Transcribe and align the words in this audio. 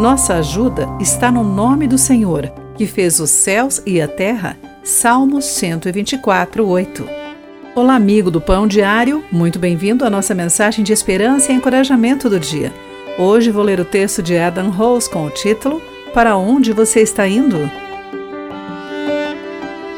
Nossa 0.00 0.36
ajuda 0.36 0.88
está 0.98 1.30
no 1.30 1.44
nome 1.44 1.86
do 1.86 1.98
Senhor, 1.98 2.50
que 2.74 2.86
fez 2.86 3.20
os 3.20 3.28
céus 3.28 3.82
e 3.84 4.00
a 4.00 4.08
terra. 4.08 4.56
Salmos 4.82 5.44
124, 5.44 6.66
8. 6.66 7.06
Olá, 7.74 7.96
amigo 7.96 8.30
do 8.30 8.40
Pão 8.40 8.66
Diário, 8.66 9.22
muito 9.30 9.58
bem-vindo 9.58 10.02
à 10.02 10.08
nossa 10.08 10.34
mensagem 10.34 10.82
de 10.82 10.94
esperança 10.94 11.52
e 11.52 11.54
encorajamento 11.54 12.30
do 12.30 12.40
dia. 12.40 12.72
Hoje 13.18 13.50
vou 13.50 13.62
ler 13.62 13.78
o 13.78 13.84
texto 13.84 14.22
de 14.22 14.38
Adam 14.38 14.70
Rose 14.70 15.10
com 15.10 15.26
o 15.26 15.30
título 15.30 15.82
Para 16.14 16.34
onde 16.34 16.72
você 16.72 17.00
está 17.00 17.28
indo? 17.28 17.70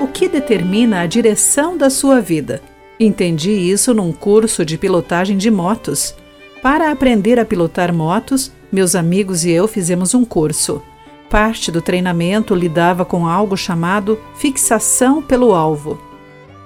O 0.00 0.06
que 0.06 0.30
determina 0.30 1.02
a 1.02 1.06
direção 1.06 1.76
da 1.76 1.90
sua 1.90 2.22
vida? 2.22 2.62
Entendi 2.98 3.50
isso 3.50 3.92
num 3.92 4.14
curso 4.14 4.64
de 4.64 4.78
pilotagem 4.78 5.36
de 5.36 5.50
motos. 5.50 6.14
Para 6.62 6.90
aprender 6.90 7.38
a 7.38 7.44
pilotar 7.44 7.92
motos, 7.92 8.50
meus 8.72 8.94
amigos 8.94 9.44
e 9.44 9.50
eu 9.50 9.66
fizemos 9.66 10.14
um 10.14 10.24
curso. 10.24 10.82
Parte 11.28 11.70
do 11.70 11.80
treinamento 11.80 12.54
lidava 12.54 13.04
com 13.04 13.26
algo 13.26 13.56
chamado 13.56 14.18
fixação 14.34 15.22
pelo 15.22 15.54
alvo. 15.54 16.00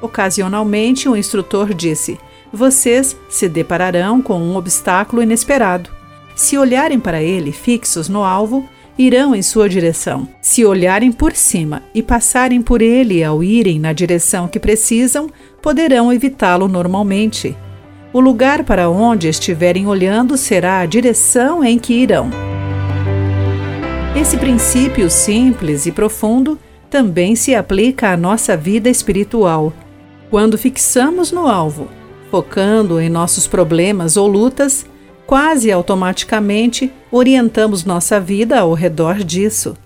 Ocasionalmente, 0.00 1.08
o 1.08 1.16
instrutor 1.16 1.74
disse: 1.74 2.18
Vocês 2.52 3.16
se 3.28 3.48
depararão 3.48 4.22
com 4.22 4.40
um 4.40 4.56
obstáculo 4.56 5.22
inesperado. 5.22 5.90
Se 6.34 6.58
olharem 6.58 6.98
para 6.98 7.22
ele 7.22 7.52
fixos 7.52 8.08
no 8.08 8.24
alvo, 8.24 8.68
irão 8.98 9.34
em 9.34 9.42
sua 9.42 9.68
direção. 9.68 10.28
Se 10.40 10.64
olharem 10.64 11.12
por 11.12 11.34
cima 11.34 11.82
e 11.94 12.02
passarem 12.02 12.62
por 12.62 12.82
ele 12.82 13.22
ao 13.22 13.42
irem 13.42 13.78
na 13.78 13.92
direção 13.92 14.48
que 14.48 14.58
precisam, 14.58 15.28
poderão 15.60 16.12
evitá-lo 16.12 16.68
normalmente. 16.68 17.56
O 18.14 18.20
lugar 18.20 18.62
para 18.62 18.88
onde 18.88 19.26
estiverem 19.26 19.88
olhando 19.88 20.36
será 20.36 20.78
a 20.78 20.86
direção 20.86 21.64
em 21.64 21.76
que 21.76 21.92
irão. 21.92 22.30
Esse 24.14 24.36
princípio 24.36 25.10
simples 25.10 25.84
e 25.84 25.90
profundo 25.90 26.56
também 26.88 27.34
se 27.34 27.56
aplica 27.56 28.12
à 28.12 28.16
nossa 28.16 28.56
vida 28.56 28.88
espiritual. 28.88 29.72
Quando 30.30 30.56
fixamos 30.56 31.32
no 31.32 31.48
alvo, 31.48 31.88
focando 32.30 33.00
em 33.00 33.10
nossos 33.10 33.48
problemas 33.48 34.16
ou 34.16 34.28
lutas, 34.28 34.86
quase 35.26 35.72
automaticamente 35.72 36.92
orientamos 37.10 37.84
nossa 37.84 38.20
vida 38.20 38.60
ao 38.60 38.74
redor 38.74 39.24
disso. 39.24 39.76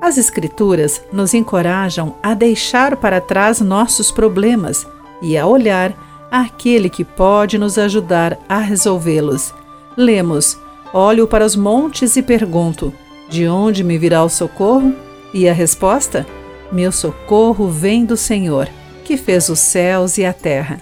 As 0.00 0.16
Escrituras 0.16 1.02
nos 1.12 1.34
encorajam 1.34 2.16
a 2.22 2.32
deixar 2.32 2.96
para 2.96 3.20
trás 3.20 3.60
nossos 3.60 4.10
problemas 4.10 4.86
e 5.20 5.36
a 5.36 5.46
olhar 5.46 6.09
aquele 6.30 6.88
que 6.88 7.04
pode 7.04 7.58
nos 7.58 7.76
ajudar 7.76 8.38
a 8.48 8.58
resolvê-los. 8.58 9.52
Lemos: 9.96 10.56
Olho 10.92 11.26
para 11.26 11.44
os 11.44 11.56
montes 11.56 12.16
e 12.16 12.22
pergunto: 12.22 12.92
De 13.28 13.48
onde 13.48 13.82
me 13.82 13.98
virá 13.98 14.22
o 14.22 14.28
socorro? 14.28 14.94
E 15.34 15.48
a 15.48 15.52
resposta: 15.52 16.26
Meu 16.70 16.92
socorro 16.92 17.68
vem 17.68 18.04
do 18.04 18.16
Senhor, 18.16 18.68
que 19.04 19.16
fez 19.16 19.48
os 19.48 19.58
céus 19.58 20.18
e 20.18 20.24
a 20.24 20.32
terra. 20.32 20.80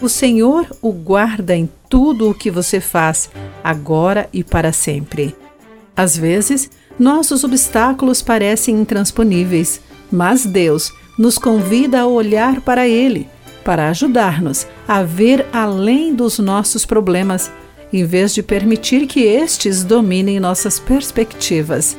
O 0.00 0.08
Senhor 0.08 0.66
o 0.82 0.92
guarda 0.92 1.56
em 1.56 1.68
tudo 1.88 2.30
o 2.30 2.34
que 2.34 2.50
você 2.50 2.80
faz, 2.80 3.30
agora 3.64 4.28
e 4.32 4.44
para 4.44 4.70
sempre. 4.70 5.34
Às 5.96 6.14
vezes, 6.16 6.70
nossos 6.98 7.44
obstáculos 7.44 8.20
parecem 8.20 8.78
intransponíveis, 8.78 9.80
mas 10.12 10.44
Deus 10.44 10.92
nos 11.18 11.38
convida 11.38 12.00
a 12.00 12.06
olhar 12.06 12.60
para 12.60 12.86
Ele 12.86 13.26
para 13.66 13.88
ajudar-nos 13.88 14.64
a 14.86 15.02
ver 15.02 15.44
além 15.52 16.14
dos 16.14 16.38
nossos 16.38 16.86
problemas, 16.86 17.50
em 17.92 18.04
vez 18.04 18.32
de 18.32 18.40
permitir 18.40 19.08
que 19.08 19.24
estes 19.24 19.82
dominem 19.82 20.38
nossas 20.38 20.78
perspectivas. 20.78 21.96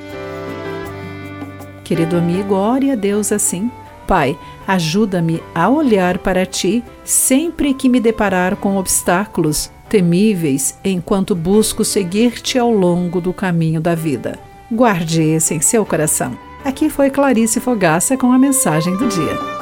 Querido 1.83 2.15
amigo, 2.15 2.55
ore 2.55 2.89
a 2.89 2.95
Deus 2.95 3.33
assim. 3.33 3.69
Pai, 4.07 4.39
ajuda-me 4.65 5.43
a 5.53 5.67
olhar 5.67 6.19
para 6.19 6.45
ti 6.45 6.81
sempre 7.03 7.73
que 7.73 7.89
me 7.89 7.99
deparar 7.99 8.55
com 8.55 8.77
obstáculos 8.77 9.69
temíveis 9.89 10.79
enquanto 10.85 11.35
busco 11.35 11.83
seguir-te 11.83 12.57
ao 12.57 12.71
longo 12.71 13.19
do 13.19 13.33
caminho 13.33 13.81
da 13.81 13.93
vida. 13.93 14.39
Guarde 14.71 15.21
esse 15.21 15.53
em 15.53 15.59
seu 15.59 15.85
coração. 15.85 16.37
Aqui 16.63 16.89
foi 16.89 17.09
Clarice 17.09 17.59
Fogaça 17.59 18.15
com 18.15 18.31
a 18.31 18.39
mensagem 18.39 18.95
do 18.95 19.07
dia. 19.07 19.56